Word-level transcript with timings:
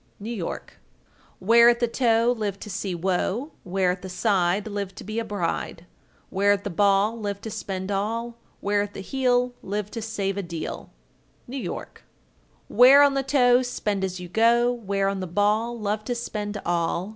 New 0.19 0.31
York. 0.33 0.79
1399. 1.37 1.47
Wear 1.47 1.69
at 1.69 1.79
the 1.79 1.87
toe, 1.87 2.35
live 2.39 2.59
to 2.59 2.69
see 2.71 2.95
woe; 2.95 3.51
Wear 3.63 3.91
at 3.91 4.01
the 4.01 4.09
side, 4.09 4.65
live 4.65 4.95
to 4.95 5.03
be 5.03 5.19
a 5.19 5.23
bride; 5.23 5.85
Wear 6.31 6.51
at 6.53 6.63
the 6.63 6.71
ball, 6.71 7.19
live 7.19 7.39
to 7.41 7.51
spend 7.51 7.91
all; 7.91 8.35
Wear 8.61 8.81
at 8.81 8.95
the 8.95 9.01
heel, 9.01 9.53
live 9.61 9.91
to 9.91 10.01
save 10.01 10.37
a 10.37 10.41
deal. 10.41 10.89
New 11.47 11.55
York. 11.57 12.03
1400. 12.67 12.77
Wear 12.79 13.01
on 13.03 13.13
the 13.13 13.21
toe, 13.21 13.61
Spend 13.61 14.03
as 14.03 14.19
you 14.19 14.27
go; 14.27 14.71
Wear 14.71 15.07
on 15.07 15.19
the 15.19 15.27
ball, 15.27 15.77
Love 15.79 16.03
to 16.05 16.15
spend 16.15 16.59
all. 16.65 17.09